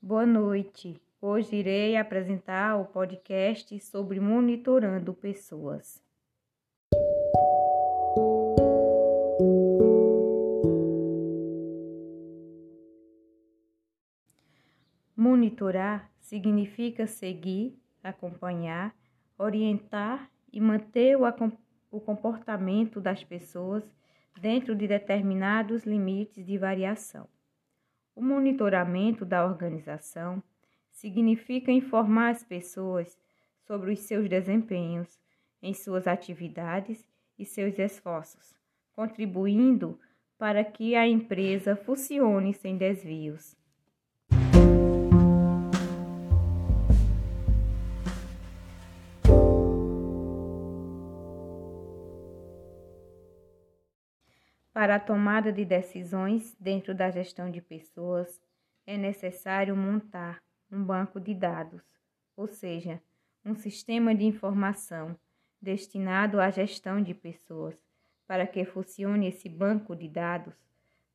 Boa 0.00 0.24
noite. 0.24 1.02
Hoje 1.20 1.56
irei 1.56 1.96
apresentar 1.96 2.76
o 2.76 2.84
podcast 2.84 3.80
sobre 3.80 4.20
monitorando 4.20 5.12
pessoas. 5.12 6.00
Monitorar 15.16 16.08
significa 16.20 17.08
seguir, 17.08 17.76
acompanhar, 18.00 18.94
orientar 19.36 20.30
e 20.52 20.60
manter 20.60 21.16
o 21.90 22.00
comportamento 22.00 23.00
das 23.00 23.24
pessoas 23.24 23.82
dentro 24.40 24.76
de 24.76 24.86
determinados 24.86 25.82
limites 25.82 26.46
de 26.46 26.56
variação. 26.56 27.28
O 28.18 28.20
monitoramento 28.20 29.24
da 29.24 29.46
organização 29.46 30.42
significa 30.90 31.70
informar 31.70 32.30
as 32.30 32.42
pessoas 32.42 33.16
sobre 33.60 33.92
os 33.92 34.00
seus 34.00 34.28
desempenhos 34.28 35.20
em 35.62 35.72
suas 35.72 36.08
atividades 36.08 37.06
e 37.38 37.46
seus 37.46 37.78
esforços, 37.78 38.56
contribuindo 38.90 40.00
para 40.36 40.64
que 40.64 40.96
a 40.96 41.06
empresa 41.06 41.76
funcione 41.76 42.52
sem 42.52 42.76
desvios. 42.76 43.56
Para 54.78 54.94
a 54.94 55.00
tomada 55.00 55.52
de 55.52 55.64
decisões 55.64 56.54
dentro 56.60 56.94
da 56.94 57.10
gestão 57.10 57.50
de 57.50 57.60
pessoas, 57.60 58.40
é 58.86 58.96
necessário 58.96 59.74
montar 59.76 60.40
um 60.70 60.84
banco 60.84 61.18
de 61.18 61.34
dados, 61.34 61.82
ou 62.36 62.46
seja, 62.46 63.02
um 63.44 63.56
sistema 63.56 64.14
de 64.14 64.24
informação 64.24 65.18
destinado 65.60 66.40
à 66.40 66.48
gestão 66.48 67.02
de 67.02 67.12
pessoas. 67.12 67.74
Para 68.24 68.46
que 68.46 68.64
funcione 68.64 69.26
esse 69.26 69.48
banco 69.48 69.96
de 69.96 70.06
dados, 70.06 70.54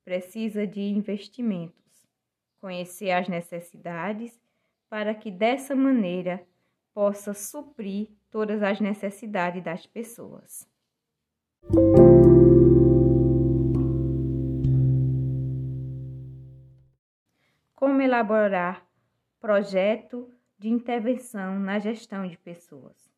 precisa 0.03 0.67
de 0.67 0.81
investimentos, 0.81 2.05
conhecer 2.59 3.11
as 3.11 3.29
necessidades, 3.29 4.37
para 4.89 5.15
que 5.15 5.31
dessa 5.31 5.73
maneira 5.73 6.45
possa 6.93 7.33
suprir 7.33 8.09
todas 8.29 8.61
as 8.61 8.81
necessidades 8.81 9.63
das 9.63 9.85
pessoas. 9.85 10.67
Elaborar 18.03 18.85
projeto 19.39 20.29
de 20.59 20.69
intervenção 20.69 21.57
na 21.59 21.79
gestão 21.79 22.27
de 22.27 22.37
pessoas? 22.37 23.11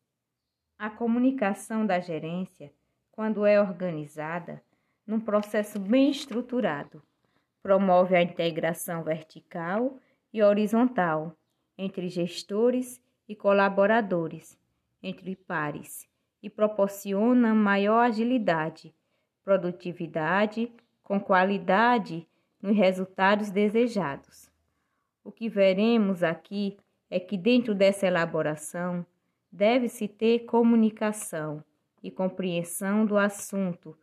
A 0.78 0.88
comunicação 0.88 1.86
da 1.86 1.98
gerência, 1.98 2.72
quando 3.10 3.44
é 3.44 3.60
organizada 3.60 4.62
num 5.06 5.20
processo 5.20 5.78
bem 5.78 6.10
estruturado, 6.10 7.02
promove 7.62 8.14
a 8.14 8.22
integração 8.22 9.02
vertical 9.02 9.98
e 10.32 10.42
horizontal 10.42 11.36
entre 11.76 12.08
gestores 12.08 13.00
e 13.28 13.34
colaboradores, 13.34 14.58
entre 15.02 15.34
pares, 15.34 16.08
e 16.42 16.50
proporciona 16.50 17.54
maior 17.54 18.00
agilidade, 18.06 18.94
produtividade 19.42 20.72
com 21.02 21.18
qualidade 21.18 22.28
nos 22.60 22.76
resultados 22.76 23.50
desejados. 23.50 24.48
O 25.26 25.32
que 25.32 25.48
veremos 25.48 26.22
aqui 26.22 26.78
é 27.10 27.18
que, 27.18 27.36
dentro 27.36 27.74
dessa 27.74 28.06
elaboração, 28.06 29.04
deve-se 29.50 30.06
ter 30.06 30.44
comunicação 30.44 31.64
e 32.00 32.12
compreensão 32.12 33.04
do 33.04 33.18
assunto 33.18 33.98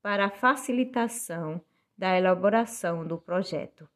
para 0.00 0.26
a 0.26 0.30
facilitação 0.30 1.60
da 1.98 2.16
elaboração 2.16 3.04
do 3.04 3.18
projeto. 3.18 3.88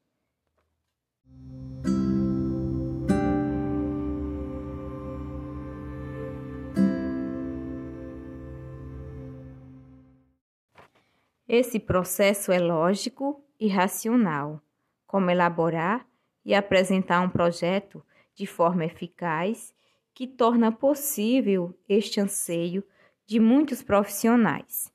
Esse 11.47 11.79
processo 11.79 12.51
é 12.51 12.59
lógico 12.59 13.41
e 13.61 13.69
racional, 13.69 14.61
como 15.07 15.31
elaborar 15.31 16.05
e 16.47 16.55
apresentar 16.55 17.21
um 17.21 17.29
projeto 17.29 18.01
de 18.33 18.47
forma 18.47 18.85
eficaz 18.85 19.75
que 20.15 20.29
torna 20.29 20.71
possível 20.71 21.77
este 21.89 22.21
anseio 22.21 22.85
de 23.27 23.41
muitos 23.41 23.83
profissionais. 23.83 24.93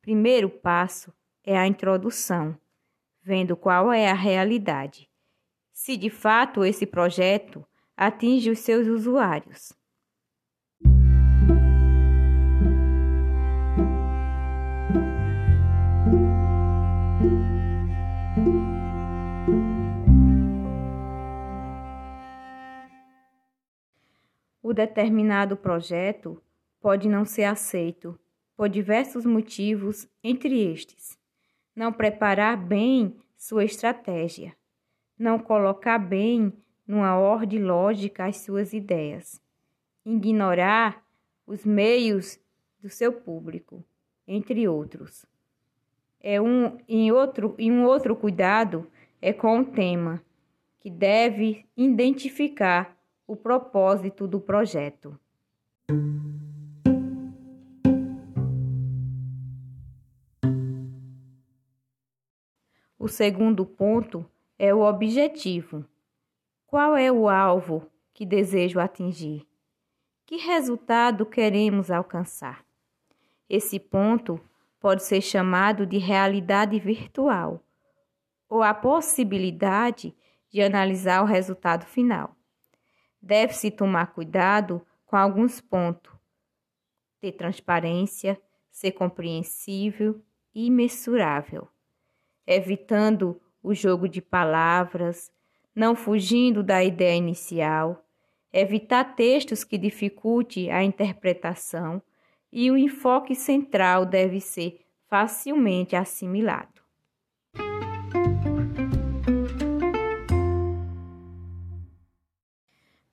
Primeiro 0.00 0.48
passo 0.48 1.12
é 1.42 1.58
a 1.58 1.66
introdução, 1.66 2.56
vendo 3.20 3.56
qual 3.56 3.92
é 3.92 4.08
a 4.08 4.14
realidade, 4.14 5.10
se 5.72 5.96
de 5.96 6.10
fato 6.10 6.64
esse 6.64 6.86
projeto 6.86 7.66
atinge 7.96 8.48
os 8.48 8.60
seus 8.60 8.86
usuários. 8.86 9.72
Determinado 24.78 25.56
projeto 25.56 26.40
pode 26.80 27.08
não 27.08 27.24
ser 27.24 27.44
aceito 27.44 28.16
por 28.56 28.68
diversos 28.68 29.26
motivos, 29.26 30.08
entre 30.22 30.72
estes: 30.72 31.18
não 31.74 31.92
preparar 31.92 32.56
bem 32.56 33.16
sua 33.36 33.64
estratégia, 33.64 34.54
não 35.18 35.36
colocar 35.36 35.98
bem 35.98 36.52
numa 36.86 37.18
ordem 37.18 37.60
lógica 37.60 38.26
as 38.26 38.36
suas 38.36 38.72
ideias, 38.72 39.42
ignorar 40.04 41.04
os 41.44 41.64
meios 41.64 42.38
do 42.80 42.88
seu 42.88 43.12
público, 43.12 43.84
entre 44.28 44.68
outros. 44.68 45.26
É 46.20 46.40
um 46.40 46.78
em 46.88 47.10
outro 47.10 47.56
e 47.58 47.68
um 47.70 47.84
outro 47.84 48.14
cuidado 48.14 48.88
é 49.20 49.32
com 49.32 49.58
o 49.58 49.64
tema 49.64 50.22
que 50.78 50.88
deve 50.88 51.66
identificar 51.76 52.97
o 53.28 53.36
propósito 53.36 54.26
do 54.26 54.40
projeto. 54.40 55.20
O 62.98 63.06
segundo 63.06 63.66
ponto 63.66 64.24
é 64.58 64.74
o 64.74 64.80
objetivo. 64.80 65.84
Qual 66.66 66.96
é 66.96 67.12
o 67.12 67.28
alvo 67.28 67.86
que 68.14 68.24
desejo 68.24 68.80
atingir? 68.80 69.46
Que 70.24 70.36
resultado 70.36 71.26
queremos 71.26 71.90
alcançar? 71.90 72.64
Esse 73.46 73.78
ponto 73.78 74.40
pode 74.80 75.02
ser 75.02 75.20
chamado 75.20 75.84
de 75.86 75.98
realidade 75.98 76.78
virtual 76.78 77.62
ou 78.48 78.62
a 78.62 78.72
possibilidade 78.72 80.16
de 80.48 80.62
analisar 80.62 81.22
o 81.22 81.26
resultado 81.26 81.84
final. 81.84 82.37
Deve-se 83.20 83.70
tomar 83.70 84.12
cuidado 84.12 84.84
com 85.06 85.16
alguns 85.16 85.60
pontos: 85.60 86.12
ter 87.20 87.32
transparência, 87.32 88.40
ser 88.70 88.92
compreensível 88.92 90.22
e 90.54 90.70
mensurável, 90.70 91.68
evitando 92.46 93.40
o 93.62 93.74
jogo 93.74 94.08
de 94.08 94.22
palavras, 94.22 95.32
não 95.74 95.94
fugindo 95.94 96.62
da 96.62 96.82
ideia 96.82 97.16
inicial, 97.16 98.04
evitar 98.52 99.14
textos 99.14 99.64
que 99.64 99.76
dificulte 99.78 100.70
a 100.70 100.82
interpretação. 100.82 102.02
E 102.50 102.70
o 102.70 102.78
enfoque 102.78 103.34
central 103.34 104.06
deve 104.06 104.40
ser 104.40 104.80
facilmente 105.06 105.94
assimilado. 105.94 106.77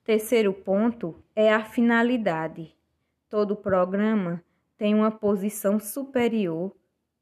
Terceiro 0.06 0.54
ponto 0.54 1.20
é 1.34 1.52
a 1.52 1.64
finalidade. 1.64 2.72
Todo 3.28 3.56
programa 3.56 4.40
tem 4.78 4.94
uma 4.94 5.10
posição 5.10 5.80
superior 5.80 6.72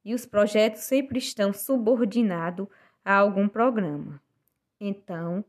e 0.05 0.13
os 0.13 0.27
projetos 0.27 0.83
sempre 0.83 1.17
estão 1.17 1.51
subordinados 1.51 2.69
a 3.03 3.17
algum 3.17 3.49
programa. 3.49 4.21
Então, 4.79 5.43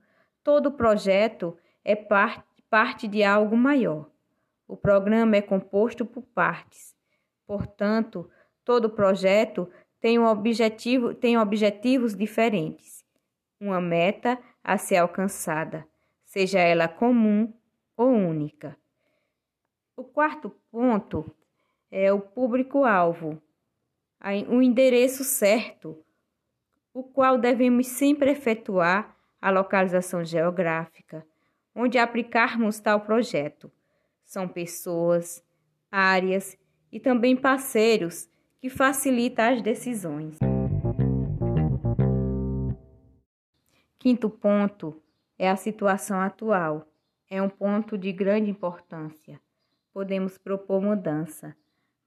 todo 0.45 0.71
projeto 0.71 1.57
é 1.83 1.93
parte, 1.93 2.45
parte 2.69 3.05
de 3.05 3.21
algo 3.21 3.57
maior. 3.57 4.09
O 4.65 4.77
programa 4.77 5.35
é 5.35 5.41
composto 5.41 6.05
por 6.05 6.23
partes. 6.27 6.95
Portanto, 7.45 8.31
todo 8.63 8.89
projeto 8.89 9.69
tem 9.99 10.17
um 10.17 10.25
objetivo, 10.25 11.13
tem 11.13 11.37
objetivos 11.37 12.15
diferentes. 12.15 13.03
Uma 13.59 13.81
meta 13.81 14.39
a 14.63 14.77
ser 14.77 14.95
alcançada, 14.95 15.85
seja 16.35 16.59
ela 16.59 16.89
comum 16.89 17.53
ou 17.95 18.09
única. 18.09 18.77
O 19.95 20.03
quarto 20.03 20.49
ponto 20.69 21.33
é 21.89 22.11
o 22.11 22.19
público-alvo, 22.19 23.41
o 24.49 24.61
endereço 24.61 25.23
certo, 25.23 25.97
o 26.93 27.03
qual 27.03 27.37
devemos 27.37 27.87
sempre 27.87 28.31
efetuar 28.31 29.15
a 29.41 29.49
localização 29.49 30.25
geográfica, 30.25 31.25
onde 31.73 31.97
aplicarmos 31.97 32.81
tal 32.81 32.99
projeto. 32.99 33.71
São 34.25 34.45
pessoas, 34.45 35.41
áreas 35.89 36.57
e 36.91 36.99
também 36.99 37.37
parceiros 37.37 38.29
que 38.59 38.69
facilitam 38.69 39.53
as 39.53 39.61
decisões. 39.61 40.37
Quinto 43.97 44.29
ponto 44.29 45.01
é 45.37 45.49
a 45.49 45.55
situação 45.55 46.19
atual. 46.19 46.87
É 47.29 47.41
um 47.41 47.49
ponto 47.49 47.97
de 47.97 48.11
grande 48.11 48.49
importância. 48.49 49.39
Podemos 49.93 50.37
propor 50.37 50.81
mudança, 50.81 51.55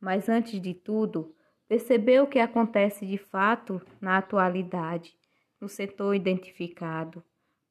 mas 0.00 0.28
antes 0.28 0.60
de 0.60 0.74
tudo, 0.74 1.34
perceber 1.66 2.20
o 2.20 2.26
que 2.26 2.38
acontece 2.38 3.06
de 3.06 3.18
fato 3.18 3.80
na 4.00 4.18
atualidade, 4.18 5.16
no 5.60 5.68
setor 5.68 6.14
identificado. 6.14 7.22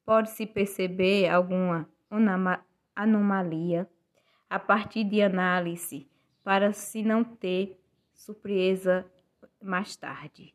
Pode-se 0.06 0.46
perceber 0.46 1.30
alguma 1.30 1.90
anomalia 2.96 3.90
a 4.50 4.60
partir 4.60 5.04
de 5.04 5.22
análise 5.22 6.10
para 6.44 6.72
se 6.74 7.04
não 7.04 7.24
ter 7.24 7.78
surpresa 8.14 9.06
mais 9.62 9.96
tarde. 9.96 10.54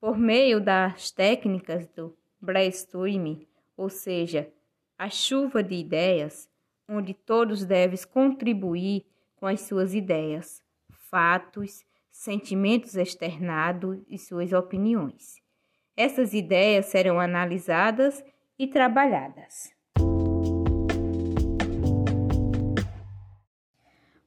Por 0.00 0.18
meio 0.18 0.60
das 0.60 1.10
técnicas 1.10 1.86
do 1.88 2.16
brainstorming, 2.40 3.46
ou 3.80 3.88
seja, 3.88 4.52
a 4.98 5.08
chuva 5.08 5.62
de 5.62 5.74
ideias, 5.74 6.50
onde 6.86 7.14
todos 7.14 7.64
devem 7.64 7.98
contribuir 8.12 9.06
com 9.36 9.46
as 9.46 9.62
suas 9.62 9.94
ideias, 9.94 10.62
fatos, 10.90 11.82
sentimentos 12.10 12.94
externados 12.94 13.98
e 14.06 14.18
suas 14.18 14.52
opiniões. 14.52 15.40
Essas 15.96 16.34
ideias 16.34 16.86
serão 16.86 17.18
analisadas 17.18 18.22
e 18.58 18.66
trabalhadas. 18.66 19.72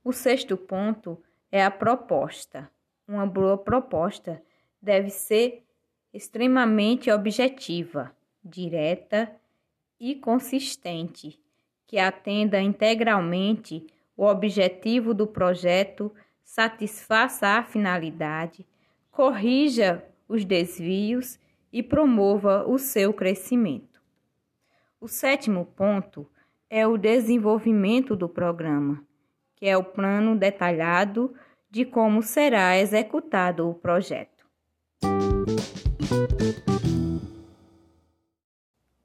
O 0.03 0.11
sexto 0.11 0.57
ponto 0.57 1.21
é 1.51 1.63
a 1.63 1.69
proposta. 1.69 2.71
Uma 3.07 3.27
boa 3.27 3.55
proposta 3.55 4.41
deve 4.81 5.11
ser 5.11 5.63
extremamente 6.11 7.11
objetiva, 7.11 8.11
direta 8.44 9.39
e 10.03 10.15
consistente, 10.15 11.39
que 11.88 11.97
atenda 11.97 12.59
integralmente 12.59 13.88
o 14.17 14.25
objetivo 14.25 15.13
do 15.13 15.25
projeto, 15.25 16.11
satisfaça 16.44 17.47
a 17.47 17.63
finalidade, 17.63 18.67
corrija 19.09 20.03
os 20.27 20.44
desvios 20.44 21.39
e 21.71 21.81
promova 21.81 22.65
o 22.67 22.77
seu 22.77 23.13
crescimento. 23.13 24.01
O 25.00 25.07
sétimo 25.07 25.65
ponto 25.65 26.29
é 26.69 26.85
o 26.85 26.97
desenvolvimento 26.97 28.15
do 28.15 28.27
programa 28.27 29.05
que 29.63 29.69
é 29.69 29.77
o 29.77 29.83
plano 29.83 30.35
detalhado 30.35 31.33
de 31.71 31.85
como 31.85 32.21
será 32.21 32.77
executado 32.77 33.69
o 33.69 33.73
projeto. 33.73 34.45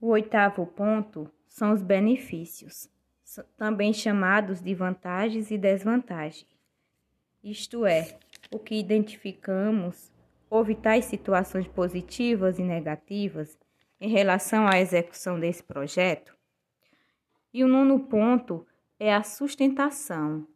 O 0.01 0.09
oitavo 0.11 0.65
ponto 0.65 1.29
são 1.49 1.73
os 1.73 1.83
benefícios, 1.83 2.89
também 3.57 3.93
chamados 3.93 4.61
de 4.61 4.73
vantagens 4.73 5.51
e 5.51 5.59
desvantagens. 5.59 6.47
Isto 7.43 7.85
é, 7.85 8.17
o 8.53 8.61
que 8.61 8.77
identificamos 8.77 10.13
houve 10.49 10.77
tais 10.77 11.05
situações 11.05 11.67
positivas 11.67 12.61
e 12.61 12.63
negativas 12.63 13.59
em 14.01 14.09
relação 14.09 14.69
à 14.69 14.79
execução 14.79 15.39
desse 15.39 15.65
projeto. 15.65 16.33
E 17.53 17.65
o 17.65 17.69
nono 17.69 17.99
ponto 17.99 18.65
é 19.01 19.13
a 19.13 19.25
sustentação. 19.25 20.47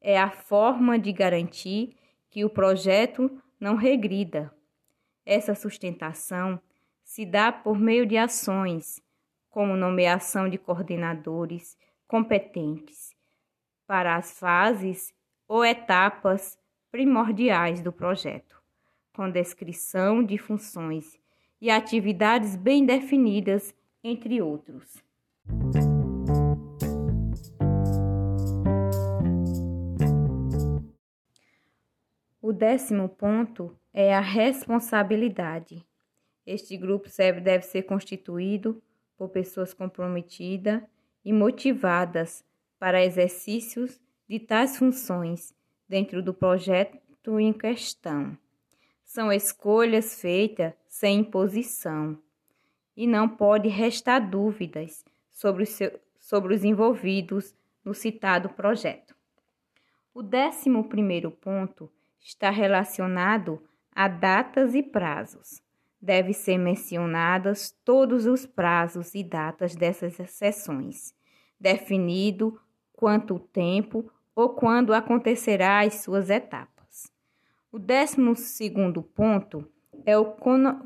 É 0.00 0.18
a 0.18 0.30
forma 0.30 0.98
de 0.98 1.12
garantir 1.12 1.96
que 2.28 2.44
o 2.44 2.50
projeto 2.50 3.30
não 3.60 3.76
regrida. 3.76 4.52
Essa 5.24 5.54
sustentação 5.54 6.60
se 7.08 7.24
dá 7.24 7.50
por 7.50 7.78
meio 7.78 8.04
de 8.04 8.18
ações, 8.18 9.02
como 9.48 9.74
nomeação 9.74 10.46
de 10.46 10.58
coordenadores 10.58 11.74
competentes 12.06 13.16
para 13.86 14.14
as 14.14 14.38
fases 14.38 15.14
ou 15.48 15.64
etapas 15.64 16.58
primordiais 16.90 17.80
do 17.80 17.90
projeto, 17.90 18.62
com 19.14 19.30
descrição 19.30 20.22
de 20.22 20.36
funções 20.36 21.18
e 21.62 21.70
atividades 21.70 22.54
bem 22.54 22.84
definidas, 22.84 23.74
entre 24.04 24.42
outros. 24.42 25.02
O 32.42 32.52
décimo 32.52 33.08
ponto 33.08 33.74
é 33.94 34.14
a 34.14 34.20
responsabilidade. 34.20 35.87
Este 36.50 36.78
grupo 36.78 37.10
deve 37.42 37.66
ser 37.66 37.82
constituído 37.82 38.82
por 39.18 39.28
pessoas 39.28 39.74
comprometidas 39.74 40.82
e 41.22 41.30
motivadas 41.30 42.42
para 42.78 43.04
exercícios 43.04 44.00
de 44.26 44.40
tais 44.40 44.78
funções 44.78 45.54
dentro 45.86 46.22
do 46.22 46.32
projeto 46.32 47.38
em 47.38 47.52
questão. 47.52 48.34
São 49.04 49.30
escolhas 49.30 50.18
feitas 50.18 50.72
sem 50.88 51.18
imposição 51.18 52.18
e 52.96 53.06
não 53.06 53.28
pode 53.28 53.68
restar 53.68 54.18
dúvidas 54.18 55.04
sobre, 55.30 55.66
seu, 55.66 56.00
sobre 56.18 56.54
os 56.54 56.64
envolvidos 56.64 57.54
no 57.84 57.92
citado 57.92 58.48
projeto. 58.48 59.14
O 60.14 60.22
décimo 60.22 60.88
primeiro 60.88 61.30
ponto 61.30 61.92
está 62.18 62.48
relacionado 62.48 63.62
a 63.94 64.08
datas 64.08 64.74
e 64.74 64.82
prazos. 64.82 65.67
Deve 66.00 66.32
ser 66.32 66.58
mencionadas 66.58 67.74
todos 67.84 68.26
os 68.26 68.46
prazos 68.46 69.14
e 69.14 69.24
datas 69.24 69.74
dessas 69.74 70.14
sessões, 70.30 71.14
definido 71.60 72.60
quanto 72.92 73.38
tempo 73.38 74.10
ou 74.34 74.50
quando 74.50 74.94
acontecerá 74.94 75.80
as 75.80 75.94
suas 75.94 76.30
etapas. 76.30 77.12
O 77.72 77.78
décimo 77.78 78.36
segundo 78.36 79.02
ponto 79.02 79.66
é 80.06 80.16
o 80.16 80.36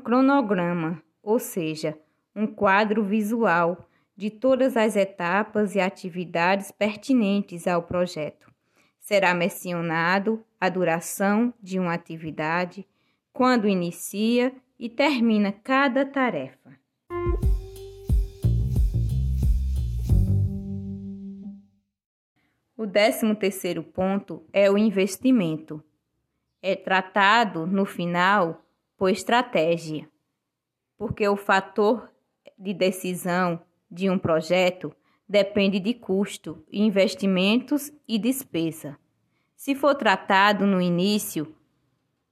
cronograma, 0.03 1.01
ou 1.21 1.39
seja, 1.39 1.97
um 2.35 2.47
quadro 2.47 3.03
visual 3.03 3.87
de 4.15 4.29
todas 4.29 4.75
as 4.75 4.95
etapas 4.95 5.75
e 5.75 5.79
atividades 5.79 6.71
pertinentes 6.71 7.67
ao 7.67 7.83
projeto. 7.83 8.51
Será 8.99 9.33
mencionado 9.33 10.43
a 10.59 10.69
duração 10.69 11.53
de 11.61 11.79
uma 11.79 11.93
atividade, 11.93 12.87
quando 13.31 13.67
inicia 13.67 14.53
e 14.83 14.89
termina 14.89 15.53
cada 15.53 16.05
tarefa. 16.05 16.77
O 22.75 22.85
décimo 22.85 23.33
terceiro 23.33 23.81
ponto 23.81 24.45
é 24.51 24.69
o 24.69 24.77
investimento. 24.77 25.81
É 26.61 26.75
tratado 26.75 27.65
no 27.65 27.85
final 27.85 28.61
por 28.97 29.09
estratégia, 29.09 30.09
porque 30.97 31.25
o 31.29 31.37
fator 31.37 32.11
de 32.57 32.73
decisão 32.73 33.61
de 33.89 34.09
um 34.09 34.19
projeto 34.19 34.93
depende 35.25 35.79
de 35.79 35.93
custo, 35.93 36.61
investimentos 36.69 37.89
e 38.05 38.19
despesa. 38.19 38.99
Se 39.55 39.75
for 39.75 39.95
tratado 39.95 40.67
no 40.67 40.81
início 40.81 41.55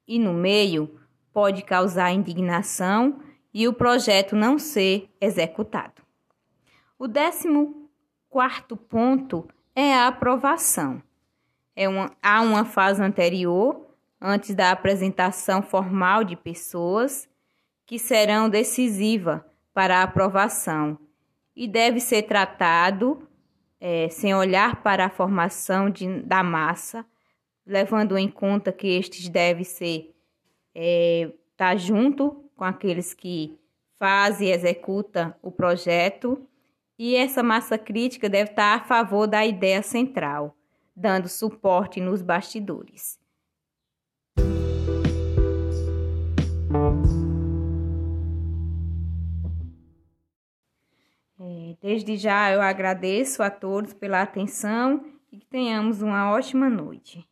e 0.05 0.19
no 0.19 0.33
meio, 0.33 1.00
pode 1.33 1.63
causar 1.63 2.11
indignação 2.11 3.19
e 3.53 3.67
o 3.67 3.73
projeto 3.73 4.35
não 4.35 4.57
ser 4.57 5.09
executado. 5.19 6.01
O 6.97 7.07
décimo 7.07 7.89
quarto 8.29 8.77
ponto 8.77 9.47
é 9.75 9.93
a 9.93 10.07
aprovação. 10.07 11.01
É 11.75 11.87
uma, 11.87 12.11
há 12.21 12.41
uma 12.41 12.65
fase 12.65 13.01
anterior, 13.01 13.87
antes 14.19 14.53
da 14.53 14.71
apresentação 14.71 15.61
formal 15.61 16.23
de 16.23 16.35
pessoas, 16.35 17.27
que 17.85 17.97
serão 17.97 18.49
decisiva 18.49 19.45
para 19.73 19.99
a 19.99 20.03
aprovação 20.03 20.97
e 21.55 21.67
deve 21.67 21.99
ser 21.99 22.23
tratado 22.23 23.27
é, 23.79 24.07
sem 24.09 24.33
olhar 24.33 24.83
para 24.83 25.05
a 25.05 25.09
formação 25.09 25.89
de, 25.89 26.21
da 26.21 26.43
massa, 26.43 27.05
levando 27.65 28.17
em 28.17 28.29
conta 28.29 28.71
que 28.71 28.87
estes 28.87 29.27
devem 29.27 29.63
ser 29.63 30.10
é, 30.73 31.31
tá 31.55 31.75
junto 31.75 32.49
com 32.55 32.63
aqueles 32.63 33.13
que 33.13 33.57
faz 33.97 34.41
e 34.41 34.45
executa 34.45 35.37
o 35.41 35.51
projeto, 35.51 36.47
e 36.97 37.15
essa 37.15 37.41
massa 37.41 37.77
crítica 37.77 38.29
deve 38.29 38.51
estar 38.51 38.75
a 38.75 38.83
favor 38.83 39.27
da 39.27 39.45
ideia 39.45 39.81
central, 39.81 40.55
dando 40.95 41.27
suporte 41.27 41.99
nos 41.99 42.21
bastidores. 42.21 43.19
É, 51.39 51.75
desde 51.81 52.17
já 52.17 52.51
eu 52.51 52.61
agradeço 52.61 53.41
a 53.41 53.49
todos 53.49 53.93
pela 53.93 54.21
atenção 54.21 55.03
e 55.31 55.39
que 55.39 55.45
tenhamos 55.47 56.01
uma 56.01 56.31
ótima 56.31 56.69
noite. 56.69 57.27